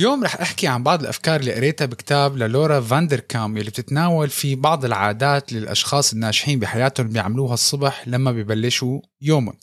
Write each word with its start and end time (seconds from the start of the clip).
اليوم 0.00 0.24
رح 0.24 0.40
أحكي 0.40 0.66
عن 0.66 0.82
بعض 0.82 1.00
الأفكار 1.00 1.40
اللي 1.40 1.54
قريتها 1.54 1.84
بكتاب 1.84 2.36
للورا 2.36 2.80
فاندر 2.80 3.20
كام 3.20 3.56
يلي 3.56 3.70
بتتناول 3.70 4.30
في 4.30 4.54
بعض 4.54 4.84
العادات 4.84 5.52
للأشخاص 5.52 6.12
الناجحين 6.12 6.58
بحياتهم 6.58 7.08
بيعملوها 7.08 7.54
الصبح 7.54 8.08
لما 8.08 8.32
ببلشوا 8.32 9.00
يومهم. 9.20 9.54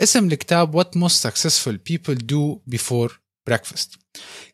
اسم 0.00 0.26
الكتاب 0.26 0.82
What 0.82 0.98
Most 0.98 1.28
Successful 1.28 1.74
People 1.92 2.14
Do 2.14 2.74
Before 2.76 3.10
Breakfast. 3.50 3.98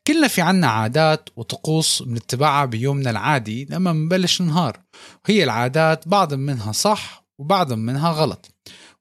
كلنا 0.06 0.28
في 0.28 0.40
عنا 0.40 0.66
عادات 0.66 1.28
وطقوس 1.36 2.02
بنتبعها 2.02 2.64
بيومنا 2.64 3.10
العادي 3.10 3.66
لما 3.70 3.92
بنبلش 3.92 4.40
النهار 4.40 4.80
وهي 5.28 5.44
العادات 5.44 6.08
بعض 6.08 6.34
منها 6.34 6.72
صح 6.72 7.26
وبعض 7.38 7.72
منها 7.72 8.10
غلط 8.10 8.50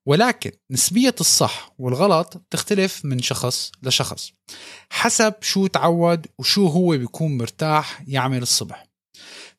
ولكن 0.08 0.52
نسبية 0.72 1.16
الصح 1.20 1.74
والغلط 1.80 2.46
تختلف 2.50 3.06
من 3.06 3.20
شخص 3.20 3.72
لشخص. 3.84 4.32
حسب 4.90 5.34
شو 5.42 5.68
تعود 5.68 6.28
وشو 6.40 6.68
هو 6.68 6.98
بيكون 6.98 7.38
مرتاح 7.38 8.04
يعمل 8.08 8.42
الصبح. 8.42 8.88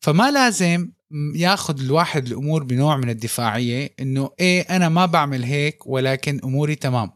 فما 0.00 0.30
لازم 0.30 0.91
ياخذ 1.34 1.80
الواحد 1.80 2.27
الأمور 2.27 2.64
بنوع 2.64 2.97
من 2.97 3.11
الدفاعية 3.11 3.94
إنه 4.00 4.30
إيه 4.41 4.61
أنا 4.61 4.88
ما 4.88 5.06
بعمل 5.06 5.44
هيك 5.44 5.86
ولكن 5.86 6.41
أموري 6.44 6.75
تمام. 6.75 7.10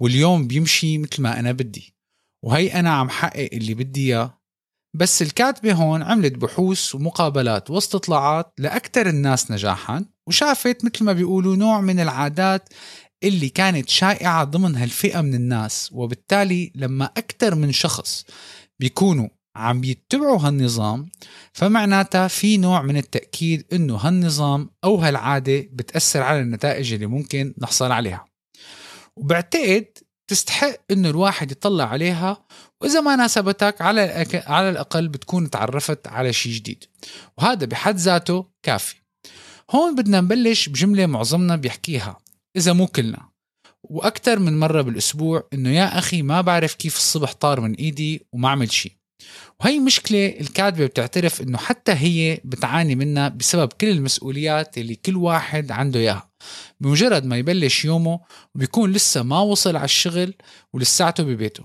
واليوم 0.00 0.46
بيمشي 0.46 0.98
مثل 0.98 1.22
ما 1.22 1.40
أنا 1.40 1.52
بدي. 1.52 1.94
وهي 2.44 2.72
أنا 2.72 2.90
عم 2.90 3.10
حقق 3.10 3.48
اللي 3.52 3.74
بدي 3.74 4.06
إياه. 4.06 4.41
بس 4.94 5.22
الكاتبة 5.22 5.72
هون 5.72 6.02
عملت 6.02 6.34
بحوث 6.34 6.94
ومقابلات 6.94 7.70
واستطلاعات 7.70 8.52
لأكثر 8.58 9.08
الناس 9.08 9.50
نجاحا 9.50 10.04
وشافت 10.28 10.84
مثل 10.84 11.04
ما 11.04 11.12
بيقولوا 11.12 11.56
نوع 11.56 11.80
من 11.80 12.00
العادات 12.00 12.68
اللي 13.24 13.48
كانت 13.48 13.88
شائعة 13.88 14.44
ضمن 14.44 14.76
هالفئة 14.76 15.20
من 15.20 15.34
الناس. 15.34 15.90
وبالتالي 15.92 16.72
لما 16.74 17.04
أكثر 17.04 17.54
من 17.54 17.72
شخص 17.72 18.24
بيكونوا 18.80 19.28
عم 19.56 19.84
يتبعوا 19.84 20.38
هالنظام 20.38 21.10
فمعناتها 21.52 22.28
في 22.28 22.56
نوع 22.56 22.82
من 22.82 22.96
التأكيد 22.96 23.64
إنه 23.72 23.96
هالنظام 23.96 24.70
أو 24.84 24.96
هالعادة 24.96 25.68
بتأثر 25.72 26.22
على 26.22 26.40
النتائج 26.40 26.92
اللي 26.92 27.06
ممكن 27.06 27.54
نحصل 27.58 27.92
عليها. 27.92 28.24
وبعتقد 29.16 29.86
تستحق 30.32 30.76
إنه 30.90 31.10
الواحد 31.10 31.52
يطلع 31.52 31.84
عليها 31.84 32.44
وإذا 32.80 33.00
ما 33.00 33.16
ناسبتك 33.16 33.80
على 33.80 34.26
على 34.46 34.70
الأقل 34.70 35.08
بتكون 35.08 35.50
تعرفت 35.50 36.06
على 36.06 36.32
شيء 36.32 36.52
جديد. 36.52 36.84
وهذا 37.38 37.66
بحد 37.66 37.96
ذاته 37.96 38.46
كافي. 38.62 38.94
هون 39.70 39.94
بدنا 39.94 40.20
نبلش 40.20 40.68
بجملة 40.68 41.06
معظمنا 41.06 41.56
بيحكيها 41.56 42.18
إذا 42.56 42.72
مو 42.72 42.86
كلنا. 42.86 43.28
وأكثر 43.82 44.38
من 44.38 44.58
مرة 44.58 44.82
بالأسبوع 44.82 45.48
إنه 45.52 45.70
يا 45.70 45.98
أخي 45.98 46.22
ما 46.22 46.40
بعرف 46.40 46.74
كيف 46.74 46.96
الصبح 46.96 47.32
طار 47.32 47.60
من 47.60 47.74
إيدي 47.74 48.26
وما 48.32 48.48
عمل 48.48 48.72
شيء. 48.72 48.92
وهي 49.60 49.78
مشكلة 49.78 50.26
الكاتبة 50.40 50.86
بتعترف 50.86 51.40
إنه 51.42 51.58
حتى 51.58 51.92
هي 51.92 52.40
بتعاني 52.44 52.94
منها 52.94 53.28
بسبب 53.28 53.72
كل 53.72 53.88
المسؤوليات 53.88 54.78
اللي 54.78 54.94
كل 54.94 55.16
واحد 55.16 55.72
عنده 55.72 56.00
إياها. 56.00 56.30
بمجرد 56.80 57.24
ما 57.24 57.36
يبلش 57.36 57.84
يومه 57.84 58.20
وبيكون 58.54 58.92
لسه 58.92 59.22
ما 59.22 59.40
وصل 59.40 59.76
على 59.76 59.84
الشغل 59.84 60.34
ولساته 60.72 61.22
ببيته. 61.22 61.64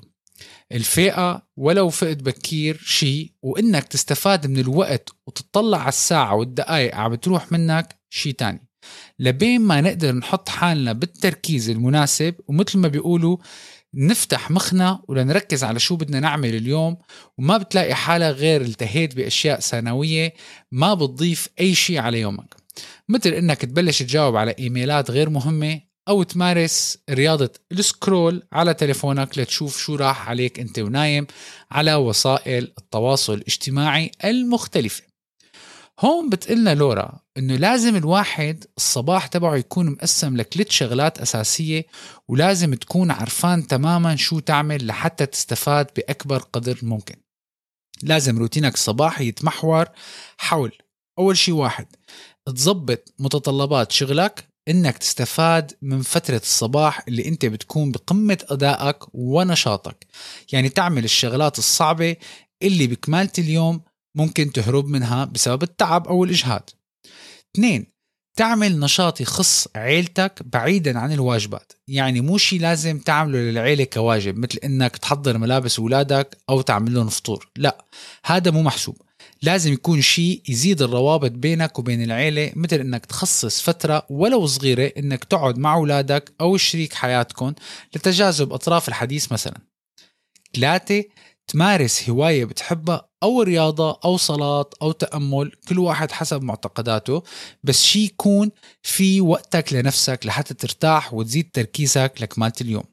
الفئة 0.72 1.48
ولو 1.58 1.90
فقت 1.90 2.18
بكير 2.18 2.82
شيء 2.86 3.32
وإنك 3.42 3.84
تستفاد 3.84 4.48
من 4.48 4.60
الوقت 4.60 5.10
وتطلع 5.28 5.80
على 5.80 5.90
الساعة 5.90 6.36
والدقايق 6.36 6.96
عم 6.96 7.12
بتروح 7.12 7.52
منك 7.52 7.96
شيء 8.10 8.34
تاني. 8.34 8.68
لبين 9.20 9.62
ما 9.62 9.82
نقدر 9.82 10.16
نحط 10.16 10.50
حالنا 10.50 10.94
بالتركيز 10.94 11.70
المناسب 11.70 12.36
ومثل 12.48 12.78
ما 12.78 12.88
بيقولوا 12.88 13.38
نفتح 13.98 14.52
مخنا 14.52 15.00
ولنركز 15.08 15.64
على 15.64 15.80
شو 15.80 15.96
بدنا 15.96 16.20
نعمل 16.20 16.56
اليوم 16.56 16.98
وما 17.38 17.58
بتلاقي 17.58 17.96
حالك 17.96 18.36
غير 18.36 18.62
التهيت 18.62 19.16
بأشياء 19.16 19.60
ثانوية 19.60 20.34
ما 20.72 20.94
بتضيف 20.94 21.50
أي 21.60 21.76
شيء 21.76 22.00
على 22.00 22.22
يومك. 22.22 22.56
مثل 23.10 23.30
إنك 23.30 23.62
تبلش 23.62 24.04
تجاوب 24.04 24.36
على 24.36 24.56
إيميلات 24.60 25.12
غير 25.12 25.30
مهمة 25.30 25.82
أو 26.08 26.24
تمارس 26.24 26.98
رياضة 27.10 27.50
السكرول 27.72 28.44
على 28.54 28.74
تليفونك 28.74 29.38
لتشوف 29.38 29.78
شو 29.78 29.96
راح 29.96 30.30
عليك 30.30 30.60
أنت 30.60 30.80
ونايم 30.80 31.28
على 31.72 31.96
وسائل 31.96 32.74
التواصل 32.78 33.34
الاجتماعي 33.34 34.12
المختلفة. 34.26 35.04
هون 36.00 36.30
بتقلنا 36.30 36.76
لورا 36.76 37.20
إنه 37.38 37.56
لازم 37.56 37.96
الواحد 37.96 38.64
الصباح 38.78 39.28
تبعه 39.28 39.56
يكون 39.56 39.90
مقسم 39.90 40.38
لثلاث 40.38 40.70
شغلات 40.70 41.20
أساسية 41.20 41.86
ولازم 42.28 42.74
تكون 42.74 43.12
عرفان 43.12 43.68
تماما 43.68 44.16
شو 44.16 44.40
تعمل 44.40 44.88
لحتى 44.88 45.26
تستفاد 45.26 45.88
بأكبر 45.96 46.38
قدر 46.38 46.80
ممكن. 46.82 47.16
لازم 48.04 48.38
روتينك 48.38 48.74
الصباحي 48.74 49.28
يتمحور 49.28 49.86
حول 50.38 50.72
أول 51.20 51.38
شي 51.38 51.52
واحد 51.52 51.88
تظبط 52.46 53.14
متطلبات 53.20 53.92
شغلك 53.92 54.48
إنك 54.68 54.98
تستفاد 54.98 55.74
من 55.82 56.02
فترة 56.02 56.38
الصباح 56.38 57.04
اللي 57.08 57.28
أنت 57.28 57.46
بتكون 57.46 57.92
بقمة 57.92 58.38
أدائك 58.50 58.98
ونشاطك. 59.14 60.08
يعني 60.52 60.70
تعمل 60.70 61.04
الشغلات 61.04 61.60
الصعبة 61.60 62.16
اللي 62.64 62.88
بكمالة 62.88 63.32
اليوم 63.40 63.82
ممكن 64.18 64.52
تهرب 64.52 64.88
منها 64.88 65.26
بسبب 65.26 65.64
التعب 65.64 66.08
أو 66.08 66.24
الإجهاد. 66.24 66.70
اثنين 67.56 67.86
تعمل 68.38 68.80
نشاط 68.80 69.22
يخص 69.22 69.68
عيلتك 69.76 70.42
بعيدا 70.54 71.00
عن 71.00 71.12
الواجبات. 71.12 71.74
يعني 71.88 72.22
مو 72.22 72.38
شي 72.38 72.58
لازم 72.58 73.00
تعمله 73.00 73.38
للعيلة 73.38 73.84
كواجب 73.84 74.38
مثل 74.38 74.60
إنك 74.64 74.98
تحضر 74.98 75.38
ملابس 75.38 75.80
اولادك 75.80 76.38
أو 76.50 76.62
تعمل 76.62 76.94
لهم 76.94 77.10
فطور. 77.10 77.50
لا 77.56 77.86
هذا 78.26 78.52
مو 78.52 78.62
محسوب. 78.62 79.02
لازم 79.42 79.74
يكون 79.74 80.02
شيء 80.02 80.42
يزيد 80.50 80.82
الروابط 80.82 81.32
بينك 81.32 81.80
وبين 81.80 82.04
العيلة 82.04 82.52
مثل 82.56 82.76
إنك 82.76 83.06
تخصص 83.06 83.62
فترة 83.62 84.06
ولو 84.10 84.46
صغيرة 84.46 84.92
إنك 84.98 85.24
تقعد 85.24 85.58
مع 85.58 85.76
أولادك 85.76 86.34
أو 86.42 86.58
شريك 86.58 86.94
حياتكم 86.94 87.54
لتجاذب 87.96 88.54
أطراف 88.54 88.88
الحديث 88.88 89.32
مثلا. 89.32 89.58
ثلاثة 90.56 91.04
تمارس 91.48 92.10
هواية 92.10 92.46
بتحبها 92.46 93.10
أو 93.24 93.42
رياضة 93.42 94.00
أو 94.06 94.18
صلاة 94.18 94.70
أو 94.82 94.92
تأمل 94.92 95.52
كل 95.70 95.80
واحد 95.80 96.12
حسب 96.12 96.42
معتقداته 96.42 97.24
بس 97.64 97.84
شي 97.84 98.04
يكون 98.04 98.52
في 98.84 99.22
وقتك 99.22 99.74
لنفسك 99.74 100.20
لحتى 100.26 100.54
ترتاح 100.54 101.14
وتزيد 101.14 101.50
تركيزك 101.54 102.14
لكمالة 102.20 102.54
اليوم. 102.62 102.84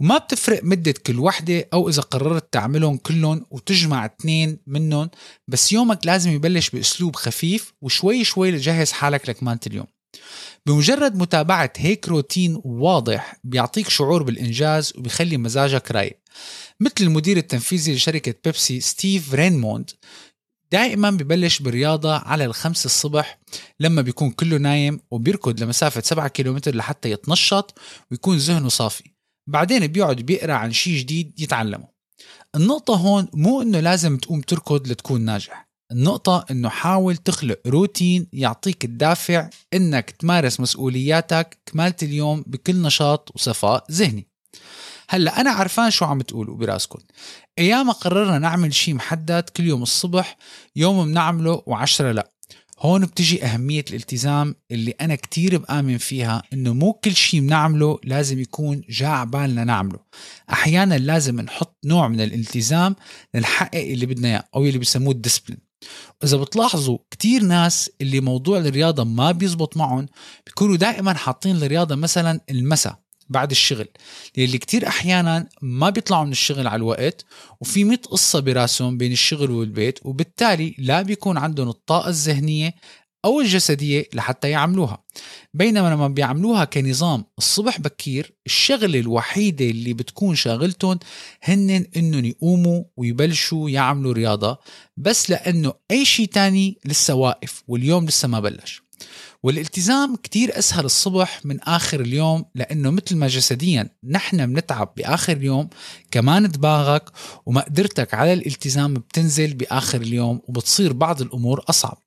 وما 0.00 0.18
بتفرق 0.18 0.60
مدة 0.64 0.94
كل 1.06 1.18
وحدة 1.18 1.68
أو 1.72 1.88
إذا 1.88 2.02
قررت 2.02 2.52
تعملهم 2.52 2.96
كلهم 2.96 3.46
وتجمع 3.50 4.04
اثنين 4.06 4.58
منهم 4.66 5.10
بس 5.48 5.72
يومك 5.72 6.06
لازم 6.06 6.30
يبلش 6.30 6.70
بأسلوب 6.70 7.16
خفيف 7.16 7.72
وشوي 7.82 8.24
شوي 8.24 8.50
لجهز 8.50 8.92
حالك 8.92 9.28
لكمالة 9.28 9.60
اليوم. 9.66 9.86
بمجرد 10.66 11.16
متابعة 11.16 11.72
هيك 11.76 12.08
روتين 12.08 12.60
واضح 12.64 13.36
بيعطيك 13.44 13.88
شعور 13.88 14.22
بالإنجاز 14.22 14.92
وبيخلي 14.98 15.36
مزاجك 15.36 15.90
رايق. 15.90 16.18
مثل 16.80 16.94
المدير 17.00 17.36
التنفيذي 17.36 17.94
لشركة 17.94 18.34
بيبسي 18.44 18.80
ستيف 18.80 19.34
رينموند 19.34 19.90
دائما 20.72 21.10
ببلش 21.10 21.58
بالرياضة 21.58 22.16
على 22.16 22.44
الخمس 22.44 22.86
الصبح 22.86 23.40
لما 23.80 24.02
بيكون 24.02 24.30
كله 24.30 24.56
نايم 24.56 25.00
وبيركض 25.10 25.62
لمسافة 25.62 26.00
7 26.00 26.28
كيلومتر 26.28 26.74
لحتى 26.74 27.10
يتنشط 27.10 27.78
ويكون 28.10 28.36
ذهنه 28.36 28.68
صافي. 28.68 29.10
بعدين 29.46 29.86
بيقعد 29.86 30.16
بيقرأ 30.16 30.52
عن 30.52 30.72
شيء 30.72 30.98
جديد 30.98 31.40
يتعلمه. 31.40 31.88
النقطة 32.54 32.96
هون 32.96 33.28
مو 33.34 33.62
إنه 33.62 33.80
لازم 33.80 34.16
تقوم 34.16 34.40
تركض 34.40 34.88
لتكون 34.88 35.20
ناجح. 35.20 35.70
النقطة 35.92 36.44
إنه 36.50 36.68
حاول 36.68 37.16
تخلق 37.16 37.60
روتين 37.66 38.26
يعطيك 38.32 38.84
الدافع 38.84 39.50
إنك 39.74 40.10
تمارس 40.10 40.60
مسؤولياتك 40.60 41.58
كمالة 41.66 41.94
اليوم 42.02 42.44
بكل 42.46 42.82
نشاط 42.82 43.30
وصفاء 43.34 43.84
ذهني. 43.92 44.29
هلا 45.12 45.40
أنا 45.40 45.50
عرفان 45.50 45.90
شو 45.90 46.04
عم 46.04 46.20
تقولوا 46.20 46.56
براسكم 46.56 46.98
أيام 47.58 47.90
قررنا 47.90 48.38
نعمل 48.38 48.74
شيء 48.74 48.94
محدد 48.94 49.42
كل 49.56 49.64
يوم 49.64 49.82
الصبح 49.82 50.36
يوم 50.76 51.04
بنعمله 51.04 51.62
وعشرة 51.66 52.12
لا. 52.12 52.30
هون 52.78 53.06
بتجي 53.06 53.44
أهمية 53.44 53.84
الالتزام 53.90 54.54
اللي 54.70 54.90
أنا 55.00 55.14
كتير 55.14 55.58
بآمن 55.58 55.98
فيها 55.98 56.42
إنه 56.52 56.72
مو 56.74 56.92
كل 56.92 57.14
شيء 57.14 57.40
بنعمله 57.40 57.98
لازم 58.04 58.40
يكون 58.40 58.82
جاع 58.88 59.24
بالنا 59.24 59.64
نعمله 59.64 59.98
أحيانا 60.52 60.94
لازم 60.94 61.40
نحط 61.40 61.76
نوع 61.84 62.08
من 62.08 62.20
الالتزام 62.20 62.96
لنحقق 63.34 63.78
اللي 63.78 64.06
بدنا 64.06 64.28
إياه 64.28 64.44
أو 64.56 64.64
اللي 64.64 64.78
بيسموه 64.78 65.12
الديسبلين 65.12 65.60
إذا 66.24 66.36
بتلاحظوا 66.36 66.98
كتير 67.10 67.42
ناس 67.42 67.90
اللي 68.00 68.20
موضوع 68.20 68.58
الرياضة 68.58 69.04
ما 69.04 69.32
بيزبط 69.32 69.76
معهم 69.76 70.06
بيكونوا 70.46 70.76
دائما 70.76 71.14
حاطين 71.14 71.56
الرياضة 71.56 71.94
مثلا 71.94 72.40
المساء. 72.50 73.09
بعد 73.30 73.50
الشغل. 73.50 73.88
اللي 74.38 74.58
كتير 74.58 74.86
أحيانا 74.88 75.48
ما 75.62 75.90
بيطلعوا 75.90 76.24
من 76.24 76.32
الشغل 76.32 76.66
على 76.66 76.76
الوقت 76.76 77.24
وفي 77.60 77.84
مئة 77.84 78.02
قصة 78.02 78.40
براسهم 78.40 78.98
بين 78.98 79.12
الشغل 79.12 79.50
والبيت 79.50 79.98
وبالتالي 80.02 80.74
لا 80.78 81.02
بيكون 81.02 81.38
عندهم 81.38 81.68
الطاقة 81.68 82.08
الذهنية 82.08 82.74
أو 83.24 83.40
الجسدية 83.40 84.08
لحتى 84.14 84.50
يعملوها. 84.50 85.04
بينما 85.54 85.90
لما 85.94 86.08
بيعملوها 86.08 86.64
كنظام 86.64 87.24
الصبح 87.38 87.80
بكير 87.80 88.32
الشغلة 88.46 89.00
الوحيدة 89.00 89.64
اللي 89.64 89.92
بتكون 89.92 90.34
شاغلتهم 90.34 90.98
هن 91.42 91.86
إنهم 91.96 92.24
يقوموا 92.24 92.84
ويبلشوا 92.96 93.70
يعملوا 93.70 94.12
رياضة 94.12 94.58
بس 94.96 95.30
لأنه 95.30 95.72
أي 95.90 96.04
شيء 96.04 96.26
تاني 96.26 96.78
لسه 96.84 97.14
واقف 97.14 97.62
واليوم 97.68 98.06
لسه 98.06 98.28
ما 98.28 98.40
بلش. 98.40 98.82
والالتزام 99.42 100.16
كتير 100.16 100.58
أسهل 100.58 100.84
الصبح 100.84 101.40
من 101.44 101.60
آخر 101.60 102.00
اليوم 102.00 102.44
لأنه 102.54 102.90
مثل 102.90 103.16
ما 103.16 103.26
جسديا 103.26 103.88
نحن 104.04 104.46
بنتعب 104.52 104.92
بآخر 104.96 105.32
اليوم 105.32 105.68
كمان 106.10 106.50
دماغك 106.50 107.10
ومقدرتك 107.46 108.14
على 108.14 108.32
الالتزام 108.32 108.94
بتنزل 108.94 109.54
بآخر 109.54 110.00
اليوم 110.00 110.40
وبتصير 110.48 110.92
بعض 110.92 111.22
الأمور 111.22 111.64
أصعب. 111.68 111.98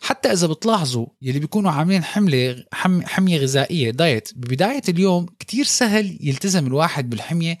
حتى 0.00 0.32
إذا 0.32 0.46
بتلاحظوا 0.46 1.06
يلي 1.22 1.38
بيكونوا 1.38 1.70
عاملين 1.70 2.04
حملة 2.04 2.64
حم 2.72 3.02
حمية 3.02 3.38
غذائية 3.38 3.90
دايت 3.90 4.28
ببداية 4.36 4.82
اليوم 4.88 5.26
كتير 5.38 5.64
سهل 5.64 6.18
يلتزم 6.20 6.66
الواحد 6.66 7.10
بالحمية 7.10 7.58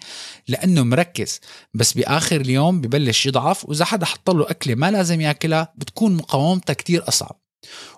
لأنه 0.48 0.82
مركز 0.82 1.40
بس 1.74 1.92
بآخر 1.92 2.40
اليوم 2.40 2.80
ببلش 2.80 3.26
يضعف 3.26 3.68
وإذا 3.68 3.84
حدا 3.84 4.06
حط 4.06 4.30
له 4.30 4.50
أكلة 4.50 4.74
ما 4.74 4.90
لازم 4.90 5.20
ياكلها 5.20 5.72
بتكون 5.76 6.16
مقاومتها 6.16 6.74
كتير 6.74 7.08
أصعب. 7.08 7.45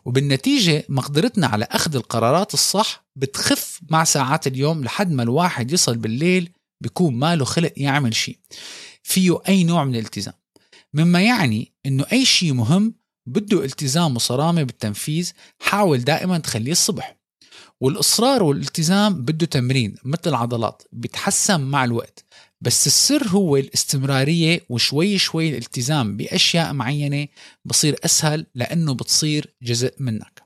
وبالنتيجة 0.04 0.84
مقدرتنا 0.88 1.46
على 1.46 1.68
أخذ 1.70 1.96
القرارات 1.96 2.54
الصح 2.54 3.04
بتخف 3.16 3.80
مع 3.90 4.04
ساعات 4.04 4.46
اليوم 4.46 4.84
لحد 4.84 5.12
ما 5.12 5.22
الواحد 5.22 5.72
يصل 5.72 5.96
بالليل 5.96 6.50
بيكون 6.80 7.14
ماله 7.14 7.44
خلق 7.44 7.72
يعمل 7.76 8.14
شيء. 8.14 8.38
فيه 9.02 9.38
أي 9.48 9.64
نوع 9.64 9.84
من 9.84 9.94
الالتزام. 9.94 10.34
مما 10.94 11.22
يعني 11.22 11.72
أنه 11.86 12.04
أي 12.12 12.24
شيء 12.24 12.52
مهم 12.52 12.94
بده 13.26 13.64
التزام 13.64 14.16
وصرامة 14.16 14.62
بالتنفيذ 14.62 15.32
حاول 15.58 15.98
دائما 15.98 16.38
تخليه 16.38 16.72
الصبح. 16.72 17.18
والإصرار 17.80 18.42
والالتزام 18.42 19.22
بده 19.24 19.46
تمرين 19.46 19.94
مثل 20.04 20.20
العضلات 20.26 20.82
بيتحسن 20.92 21.60
مع 21.60 21.84
الوقت. 21.84 22.24
بس 22.60 22.86
السر 22.86 23.28
هو 23.28 23.56
الاستمرارية 23.56 24.60
وشوي 24.68 25.18
شوي 25.18 25.48
الالتزام 25.48 26.16
بأشياء 26.16 26.72
معينة 26.72 27.28
بصير 27.64 27.96
أسهل 28.04 28.46
لأنه 28.54 28.94
بتصير 28.94 29.54
جزء 29.62 29.94
منك. 29.98 30.42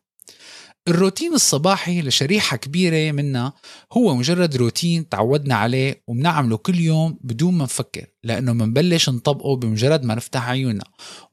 الروتين 0.88 1.34
الصباحي 1.34 2.02
لشريحة 2.02 2.56
كبيرة 2.56 3.12
منا 3.12 3.52
هو 3.92 4.14
مجرد 4.14 4.56
روتين 4.56 5.08
تعودنا 5.08 5.54
عليه 5.54 6.02
وبنعمله 6.06 6.56
كل 6.56 6.80
يوم 6.80 7.18
بدون 7.20 7.54
ما 7.54 7.64
نفكر 7.64 8.06
لأنه 8.22 8.52
منبلش 8.52 9.08
نطبقه 9.08 9.56
بمجرد 9.56 10.04
ما 10.04 10.14
نفتح 10.14 10.48
عيوننا. 10.48 10.84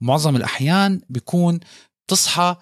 ومعظم 0.01 0.35
الأحيان 0.35 1.01
بيكون 1.09 1.59
تصحى 2.07 2.55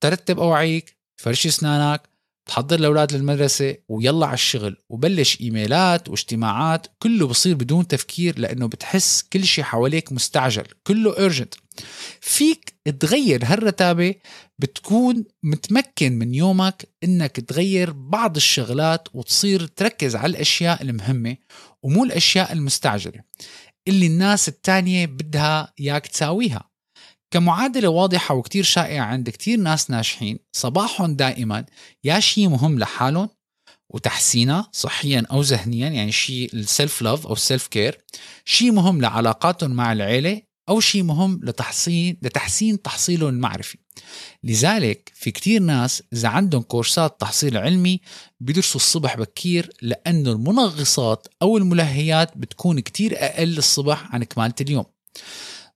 ترتب 0.00 0.40
أوعيك 0.40 0.96
فرش 1.16 1.46
أسنانك 1.46 2.09
تحضر 2.50 2.78
الاولاد 2.78 3.12
للمدرسة 3.12 3.76
ويلا 3.88 4.26
على 4.26 4.34
الشغل 4.34 4.76
وبلش 4.88 5.40
إيميلات 5.40 6.08
واجتماعات 6.08 6.86
كله 6.98 7.26
بصير 7.26 7.54
بدون 7.54 7.86
تفكير 7.86 8.38
لأنه 8.38 8.66
بتحس 8.66 9.22
كل 9.22 9.44
شيء 9.44 9.64
حواليك 9.64 10.12
مستعجل 10.12 10.64
كله 10.86 11.18
اورجنت 11.18 11.54
فيك 12.20 12.74
تغير 13.00 13.44
هالرتابة 13.44 14.14
بتكون 14.58 15.24
متمكن 15.42 16.12
من 16.12 16.34
يومك 16.34 16.88
إنك 17.04 17.40
تغير 17.40 17.90
بعض 17.92 18.36
الشغلات 18.36 19.08
وتصير 19.14 19.66
تركز 19.66 20.16
على 20.16 20.30
الأشياء 20.30 20.82
المهمة 20.82 21.36
ومو 21.82 22.04
الأشياء 22.04 22.52
المستعجلة. 22.52 23.20
اللي 23.88 24.06
الناس 24.06 24.48
التانية 24.48 25.06
بدها 25.06 25.72
ياك 25.78 26.06
تساويها. 26.06 26.69
كمعادلة 27.30 27.88
واضحة 27.88 28.34
وكتير 28.34 28.64
شائعة 28.64 29.04
عند 29.04 29.30
كتير 29.30 29.58
ناس 29.58 29.90
ناجحين 29.90 30.38
صباحهم 30.52 31.16
دائما 31.16 31.64
يا 32.04 32.20
شيء 32.20 32.48
مهم 32.48 32.78
لحالهم 32.78 33.28
وتحسينها 33.90 34.68
صحيا 34.72 35.26
أو 35.30 35.40
ذهنيا 35.40 35.88
يعني 35.88 36.12
شيء 36.12 36.50
ال 36.54 36.64
self 36.64 37.02
love 37.02 37.26
أو 37.26 37.32
ال 37.32 37.39
self 37.39 37.66
care 37.66 38.00
شيء 38.44 38.72
مهم 38.72 39.00
لعلاقاتهم 39.00 39.70
مع 39.70 39.92
العيلة 39.92 40.42
أو 40.68 40.80
شيء 40.80 41.02
مهم 41.02 41.40
لتحسين 41.42 42.16
لتحسين 42.22 42.82
تحصيلهم 42.82 43.28
المعرفي. 43.28 43.78
لذلك 44.44 45.12
في 45.14 45.30
كتير 45.30 45.62
ناس 45.62 46.02
إذا 46.12 46.28
عندهم 46.28 46.62
كورسات 46.62 47.20
تحصيل 47.20 47.56
علمي 47.56 48.00
بيدرسوا 48.40 48.80
الصبح 48.80 49.16
بكير 49.16 49.70
لأنه 49.82 50.32
المنغصات 50.32 51.26
أو 51.42 51.56
الملهيات 51.56 52.36
بتكون 52.36 52.80
كتير 52.80 53.12
أقل 53.16 53.58
الصبح 53.58 54.14
عن 54.14 54.24
كمالة 54.24 54.54
اليوم. 54.60 54.84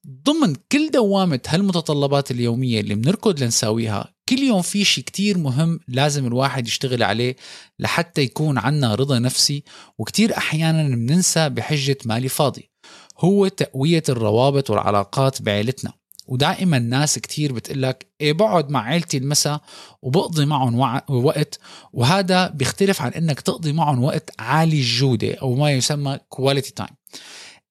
ضمن 0.07 0.55
كل 0.73 0.91
دوامة 0.91 1.41
هالمتطلبات 1.49 2.31
اليومية 2.31 2.81
اللي 2.81 2.95
بنركض 2.95 3.43
لنساويها 3.43 4.15
كل 4.29 4.39
يوم 4.39 4.63
في 4.63 4.85
شيء 4.85 5.05
كتير 5.05 5.39
مهم 5.39 5.81
لازم 5.89 6.27
الواحد 6.27 6.67
يشتغل 6.67 7.03
عليه 7.03 7.37
لحتى 7.79 8.21
يكون 8.21 8.59
عنا 8.59 8.95
رضا 8.95 9.19
نفسي 9.19 9.65
وكتير 9.99 10.37
أحيانا 10.37 10.83
بننسى 10.83 11.49
بحجة 11.49 11.99
مالي 12.05 12.29
فاضي. 12.29 12.71
هو 13.19 13.49
تقوية 13.49 14.03
الروابط 14.09 14.71
والعلاقات 14.71 15.43
بعيلتنا. 15.43 15.93
ودائما 16.27 16.79
ناس 16.79 17.19
كتير 17.19 17.53
بتقلك 17.53 18.07
إيه 18.21 18.33
بقعد 18.33 18.71
مع 18.71 18.83
عيلتي 18.83 19.17
المساء 19.17 19.61
وبقضي 20.03 20.47
معهم 20.47 20.79
وقت 21.09 21.59
وهذا 21.93 22.49
بيختلف 22.49 23.03
عن 23.03 23.11
إنك 23.11 23.41
تقضي 23.41 23.73
معهم 23.73 24.05
وقت 24.05 24.31
عالي 24.39 24.79
الجودة 24.79 25.35
أو 25.35 25.55
ما 25.55 25.73
يسمى 25.73 26.19
quality 26.29 26.73
time 26.73 26.97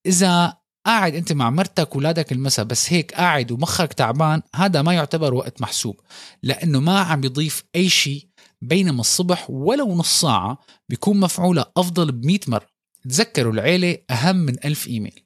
إذا 0.06 0.63
قاعد 0.86 1.16
أنت 1.16 1.34
مع 1.34 1.50
مرتك 1.50 1.96
ولادك 1.96 2.32
المساء 2.32 2.66
بس 2.66 2.94
هيك 2.94 3.14
قاعد 3.14 3.52
ومخك 3.52 3.94
تعبان 3.94 4.42
هذا 4.56 4.82
ما 4.82 4.94
يعتبر 4.94 5.34
وقت 5.34 5.62
محسوب 5.62 6.00
لأنه 6.44 6.80
ما 6.80 7.00
عم 7.00 7.24
يضيف 7.24 7.64
أي 7.76 7.90
شيء 7.90 8.28
بينما 8.62 9.02
الصبح 9.02 9.50
ولو 9.50 9.96
نص 9.96 10.22
ساعة 10.22 10.58
بيكون 10.90 11.20
مفعولة 11.20 11.66
أفضل 11.78 12.12
ب 12.12 12.40
مرة. 12.48 12.68
تذكروا 13.10 13.54
العيلة 13.54 13.98
أهم 14.12 14.36
من 14.36 14.56
ألف 14.66 14.88
إيميل. 14.88 15.26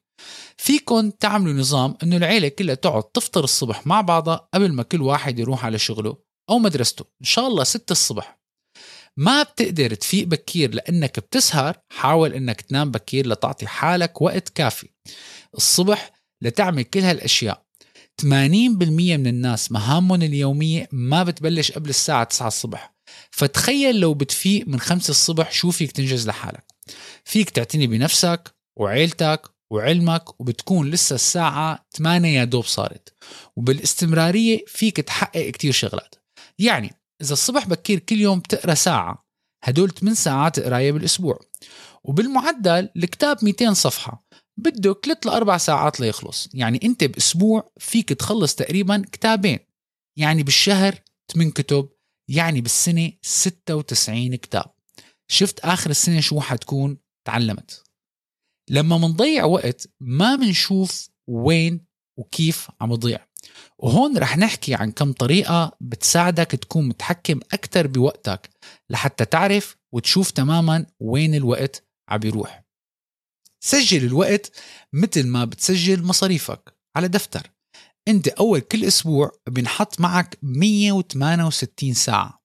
فيكن 0.57 1.17
تعملوا 1.17 1.53
نظام 1.53 1.97
إنه 2.03 2.17
العيلة 2.17 2.47
كلها 2.47 2.75
تقعد 2.75 3.03
تفطر 3.03 3.43
الصبح 3.43 3.87
مع 3.87 4.01
بعضها 4.01 4.47
قبل 4.53 4.73
ما 4.73 4.83
كل 4.83 5.01
واحد 5.01 5.39
يروح 5.39 5.65
على 5.65 5.77
شغله 5.77 6.17
أو 6.49 6.59
مدرسته. 6.59 7.05
إن 7.21 7.25
شاء 7.25 7.47
الله 7.47 7.63
ستة 7.63 7.91
الصبح. 7.91 8.36
ما 9.17 9.43
بتقدر 9.43 9.93
تفيق 9.93 10.27
بكير 10.27 10.73
لأنك 10.73 11.19
بتسهر 11.19 11.77
حاول 11.89 12.33
إنك 12.33 12.61
تنام 12.61 12.91
بكير 12.91 13.27
لتعطي 13.27 13.67
حالك 13.67 14.21
وقت 14.21 14.49
كافي. 14.49 14.89
الصبح 15.55 16.11
لتعمل 16.41 16.83
كل 16.83 16.99
هالأشياء. 16.99 17.67
80% 18.21 18.25
من 19.17 19.27
الناس 19.27 19.71
مهامهم 19.71 20.21
اليومية 20.21 20.89
ما 20.91 21.23
بتبلش 21.23 21.71
قبل 21.71 21.89
الساعة 21.89 22.23
9 22.23 22.47
الصبح. 22.47 22.93
فتخيل 23.31 23.99
لو 23.99 24.13
بتفيق 24.13 24.67
من 24.67 24.79
5 24.79 25.11
الصبح 25.11 25.51
شو 25.51 25.71
فيك 25.71 25.91
تنجز 25.91 26.27
لحالك؟ 26.27 26.65
فيك 27.23 27.49
تعتني 27.49 27.87
بنفسك 27.87 28.55
وعيلتك 28.79 29.41
وعلمك 29.71 30.39
وبتكون 30.41 30.89
لسه 30.91 31.15
الساعة 31.15 31.85
8 31.97 32.39
يا 32.39 32.43
دوب 32.43 32.65
صارت. 32.65 33.13
وبالاستمرارية 33.55 34.65
فيك 34.67 34.97
تحقق 34.97 35.49
كتير 35.49 35.71
شغلات. 35.71 36.15
يعني 36.59 36.93
إذا 37.21 37.33
الصبح 37.33 37.67
بكير 37.67 37.99
كل 37.99 38.15
يوم 38.15 38.39
بتقرأ 38.39 38.73
ساعة 38.73 39.27
هدول 39.63 39.89
8 39.89 40.15
ساعات 40.15 40.59
قراية 40.59 40.91
بالأسبوع. 40.91 41.39
وبالمعدل 42.03 42.89
الكتاب 42.95 43.37
200 43.43 43.73
صفحة 43.73 44.25
بده 44.57 44.93
3 44.93 45.29
ل 45.29 45.33
4 45.33 45.57
ساعات 45.57 45.99
ليخلص. 45.99 46.49
يعني 46.53 46.79
أنت 46.83 47.03
بأسبوع 47.03 47.71
فيك 47.79 48.09
تخلص 48.09 48.55
تقريبا 48.55 49.05
كتابين. 49.11 49.59
يعني 50.17 50.43
بالشهر 50.43 50.99
8 51.33 51.51
كتب 51.51 51.89
يعني 52.29 52.61
بالسنة 52.61 53.11
96 53.21 54.35
كتاب. 54.35 54.65
شفت 55.27 55.59
آخر 55.59 55.89
السنة 55.89 56.19
شو 56.19 56.39
حتكون 56.39 56.97
تعلمت. 57.27 57.83
لما 58.69 58.97
منضيع 58.97 59.45
وقت 59.45 59.87
ما 59.99 60.35
بنشوف 60.35 61.09
وين 61.27 61.85
وكيف 62.19 62.69
عم 62.81 62.91
يضيع. 62.91 63.26
وهون 63.79 64.17
رح 64.17 64.37
نحكي 64.37 64.75
عن 64.75 64.91
كم 64.91 65.11
طريقة 65.11 65.77
بتساعدك 65.81 66.51
تكون 66.51 66.87
متحكم 66.87 67.39
أكثر 67.53 67.87
بوقتك 67.87 68.49
لحتى 68.89 69.25
تعرف 69.25 69.77
وتشوف 69.91 70.31
تماما 70.31 70.85
وين 70.99 71.35
الوقت 71.35 71.83
عم 72.09 72.19
يروح. 72.23 72.63
سجل 73.59 74.05
الوقت 74.05 74.51
مثل 74.93 75.27
ما 75.27 75.45
بتسجل 75.45 76.03
مصاريفك 76.03 76.73
على 76.95 77.07
دفتر. 77.07 77.51
أنت 78.07 78.27
أول 78.27 78.59
كل 78.59 78.85
أسبوع 78.85 79.31
بنحط 79.47 79.99
معك 79.99 80.37
168 80.41 81.93
ساعة. 81.93 82.41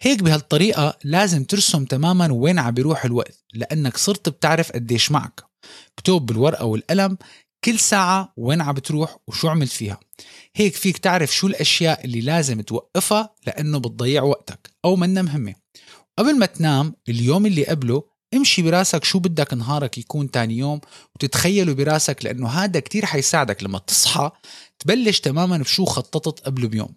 هيك 0.00 0.22
بهالطريقة 0.22 0.98
لازم 1.04 1.44
ترسم 1.44 1.84
تماما 1.84 2.32
وين 2.32 2.58
عم 2.58 2.74
بيروح 2.74 3.04
الوقت 3.04 3.44
لأنك 3.54 3.96
صرت 3.96 4.28
بتعرف 4.28 4.72
قديش 4.72 5.10
معك. 5.10 5.44
اكتب 5.98 6.26
بالورقة 6.26 6.64
والقلم 6.64 7.18
كل 7.64 7.78
ساعة 7.78 8.32
وين 8.36 8.60
عم 8.60 8.74
بتروح 8.74 9.16
وشو 9.26 9.48
عملت 9.48 9.72
فيها. 9.72 10.00
هيك 10.54 10.74
فيك 10.74 10.98
تعرف 10.98 11.34
شو 11.34 11.46
الأشياء 11.46 12.04
اللي 12.04 12.20
لازم 12.20 12.60
توقفها 12.60 13.34
لأنه 13.46 13.78
بتضيع 13.78 14.22
وقتك 14.22 14.70
أو 14.84 14.96
منها 14.96 15.22
مهمة. 15.22 15.54
قبل 16.18 16.38
ما 16.38 16.46
تنام 16.46 16.94
اليوم 17.08 17.46
اللي 17.46 17.66
قبله 17.66 18.02
امشي 18.34 18.62
براسك 18.62 19.04
شو 19.04 19.18
بدك 19.18 19.54
نهارك 19.54 19.98
يكون 19.98 20.30
تاني 20.30 20.56
يوم 20.56 20.80
وتتخيله 21.14 21.74
براسك 21.74 22.24
لأنه 22.24 22.48
هذا 22.48 22.80
كتير 22.80 23.06
حيساعدك 23.06 23.62
لما 23.62 23.78
تصحى 23.78 24.30
تبلش 24.78 25.20
تماما 25.20 25.58
بشو 25.58 25.84
خططت 25.84 26.40
قبله 26.40 26.68
بيوم. 26.68 26.94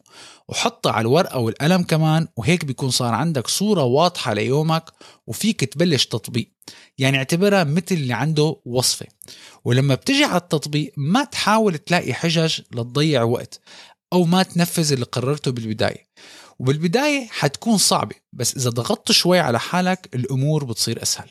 وحطها 0.49 0.91
على 0.91 1.01
الورقة 1.01 1.39
والقلم 1.39 1.83
كمان 1.83 2.27
وهيك 2.37 2.65
بيكون 2.65 2.89
صار 2.89 3.13
عندك 3.13 3.47
صورة 3.47 3.83
واضحة 3.83 4.33
ليومك 4.33 4.91
وفيك 5.27 5.63
تبلش 5.63 6.05
تطبيق. 6.05 6.52
يعني 6.97 7.17
اعتبرها 7.17 7.63
مثل 7.63 7.95
اللي 7.95 8.13
عنده 8.13 8.61
وصفة. 8.65 9.05
ولما 9.65 9.95
بتجي 9.95 10.23
على 10.23 10.37
التطبيق 10.37 10.93
ما 10.97 11.23
تحاول 11.23 11.77
تلاقي 11.77 12.13
حجج 12.13 12.61
لتضيع 12.71 13.23
وقت 13.23 13.59
أو 14.13 14.23
ما 14.23 14.43
تنفذ 14.43 14.93
اللي 14.93 15.05
قررته 15.05 15.51
بالبداية. 15.51 16.07
وبالبداية 16.59 17.27
حتكون 17.31 17.77
صعبة 17.77 18.15
بس 18.33 18.57
إذا 18.57 18.69
ضغطت 18.69 19.11
شوي 19.11 19.39
على 19.39 19.59
حالك 19.59 20.09
الأمور 20.15 20.63
بتصير 20.63 21.01
أسهل. 21.01 21.29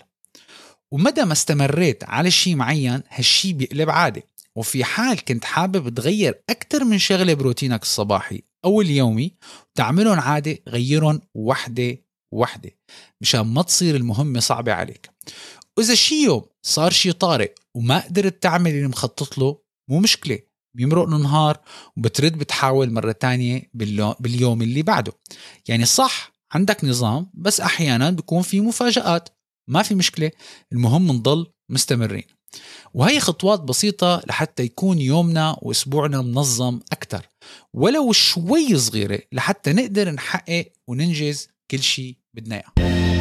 ومدى 0.90 1.24
ما 1.24 1.32
استمريت 1.32 2.04
على 2.04 2.30
شيء 2.30 2.56
معين 2.56 3.02
هالشي 3.08 3.52
بيقلب 3.52 3.90
عادة. 3.90 4.22
وفي 4.56 4.84
حال 4.84 5.24
كنت 5.24 5.44
حابب 5.44 5.94
تغير 5.94 6.42
أكثر 6.50 6.84
من 6.84 6.98
شغلة 6.98 7.34
بروتينك 7.34 7.82
الصباحي 7.82 8.42
أو 8.64 8.80
اليومي 8.80 9.36
تعملهم 9.74 10.20
عادة 10.20 10.58
غيرهم 10.68 11.20
وحدة 11.34 11.98
وحدة 12.32 12.70
مشان 13.20 13.40
ما 13.40 13.62
تصير 13.62 13.96
المهمة 13.96 14.40
صعبة 14.40 14.72
عليك. 14.72 15.10
وإذا 15.76 15.94
شي 15.94 16.24
يوم 16.24 16.44
صار 16.62 16.90
شي 16.90 17.12
طارئ 17.12 17.52
وما 17.74 17.98
قدرت 18.00 18.42
تعمل 18.42 18.70
اللي 18.70 18.88
مخطط 18.88 19.38
له 19.38 19.58
مو 19.90 19.98
مشكلة. 19.98 20.38
بيمرق 20.76 21.08
نهار 21.08 21.60
وبترد 21.96 22.38
بتحاول 22.38 22.92
مرة 22.92 23.12
تانية 23.12 23.70
باليوم 24.20 24.62
اللي 24.62 24.82
بعده. 24.82 25.12
يعني 25.68 25.84
صح 25.84 26.32
عندك 26.52 26.84
نظام 26.84 27.30
بس 27.34 27.60
أحيانا 27.60 28.10
بيكون 28.10 28.42
في 28.42 28.60
مفاجآت. 28.60 29.28
ما 29.70 29.82
في 29.82 29.94
مشكلة 29.94 30.30
المهم 30.72 31.12
نضل 31.12 31.46
مستمرين. 31.70 32.24
وهي 32.94 33.20
خطوات 33.20 33.60
بسيطة 33.60 34.22
لحتى 34.26 34.62
يكون 34.62 34.98
يومنا 34.98 35.56
وأسبوعنا 35.62 36.22
منظم 36.22 36.80
أكثر 36.92 37.28
ولو 37.74 38.12
شوي 38.12 38.78
صغيرة 38.78 39.20
لحتى 39.32 39.72
نقدر 39.72 40.10
نحقق 40.10 40.72
وننجز 40.88 41.48
كل 41.70 41.82
شيء 41.82 42.16
بدنا 42.34 42.56
إياه 42.56 43.11